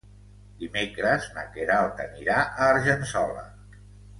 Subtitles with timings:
[0.61, 3.49] Dimecres na Queralt anirà a Argençola.